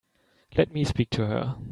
Let 0.57 0.73
me 0.73 0.83
speak 0.83 1.11
to 1.11 1.27
her. 1.27 1.57